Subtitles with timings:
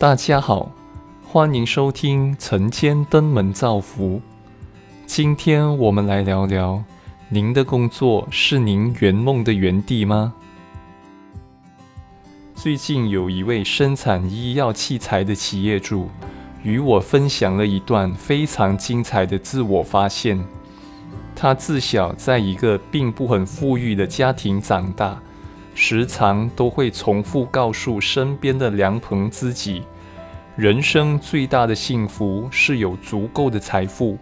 [0.00, 0.70] 大家好，
[1.26, 4.18] 欢迎收听晨间登门造福。
[5.04, 6.82] 今天我们来聊聊：
[7.28, 10.32] 您的工作是您圆梦的原地吗？
[12.54, 16.08] 最近有一位生产医药器材的企业主
[16.62, 20.42] 与我分享了一段非常精彩的自我发现。
[21.36, 25.20] 他自小在一个并不很富裕的家庭长大。
[25.74, 29.82] 时常都会重复告诉身边的良朋知己，
[30.56, 34.18] 人生最大的幸福是有足够的财富，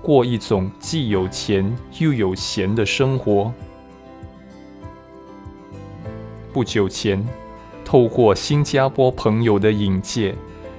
[0.00, 3.52] 过一种既有钱又有闲的生活。
[6.52, 7.26] 不久前，
[7.84, 10.34] 透过新加坡朋友的引荐，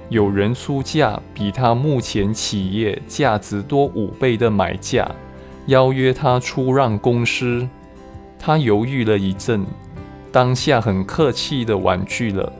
[0.08, 5.08] 有人出价比他目前企业价值多五倍的买价，
[5.66, 7.68] 邀约他出让公司。
[8.38, 9.64] 他犹豫了一阵。
[10.34, 12.52] 当下很客气的婉拒了。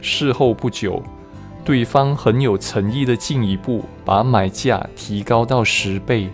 [0.00, 1.00] 事后不久，
[1.64, 6.28] 对方很有诚意的进一步把买价提高到十倍。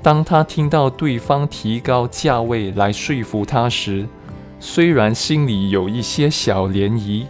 [0.00, 4.06] 当他听到对方提高价位来说服他时，
[4.60, 7.26] 虽然心里有一些小涟漪，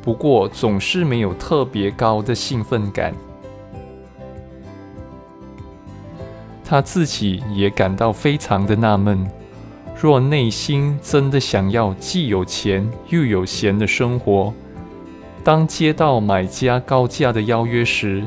[0.00, 3.14] 不过总是没有特别高的兴奋感。
[6.64, 9.30] 他自己也感到非常的纳闷。
[10.00, 14.54] 若内心真的想要既有钱又有闲的生活，
[15.42, 18.22] 当接到买家高价的邀约时，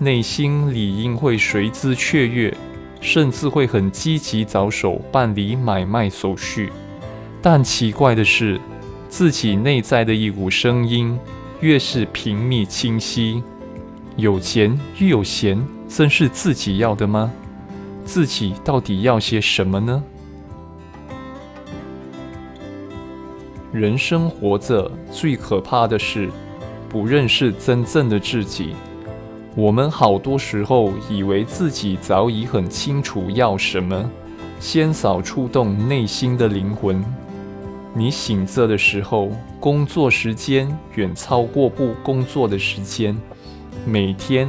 [0.00, 2.52] 内心理应会随之雀跃，
[3.00, 6.72] 甚至会很积极着手办理买卖手续。
[7.40, 8.60] 但奇怪的是，
[9.08, 11.16] 自己内在的一股声音
[11.60, 13.40] 越是频密清晰：
[14.16, 17.30] 有钱又有闲，真是自己要的吗？
[18.04, 20.02] 自己到底要些什么呢？
[23.72, 26.28] 人生活着最可怕的是
[26.90, 28.74] 不认识真正的自己。
[29.54, 34.10] 我们好多时候以为自己早已很清楚要什么，
[34.60, 37.02] 鲜少触动内心的灵魂。
[37.94, 43.16] 你醒着的时候，工作时间远超过不工作的时间。
[43.86, 44.46] 每天、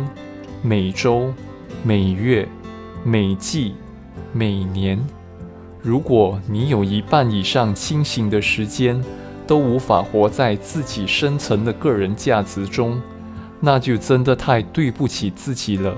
[0.61, 1.33] 每周、
[1.81, 2.45] 每月、
[3.05, 3.75] 每季、
[4.33, 4.99] 每年。
[5.81, 9.03] 如果你有一半以上清醒的时间
[9.45, 13.01] 都无法活在自己深层的个人价值中，
[13.59, 15.95] 那就真的太对不起自己了。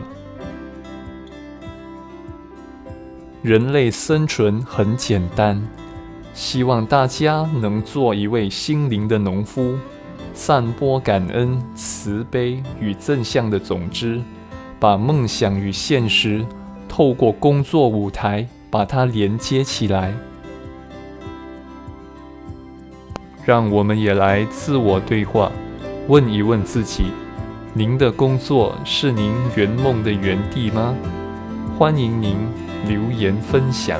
[3.42, 5.62] 人类生存很简单，
[6.34, 9.78] 希望大家能做一位心灵的农夫，
[10.34, 14.22] 散播感恩、慈悲与正向的种子，
[14.80, 16.46] 把梦想与现实
[16.88, 18.48] 透过工作舞台。
[18.72, 20.14] 把它连接起来，
[23.46, 25.52] 让我们也来自我对话
[26.08, 27.12] 问一问自己
[27.74, 30.96] 您的工作是您圆梦的园地吗？
[31.78, 32.38] 欢迎您
[32.88, 34.00] 留言分享。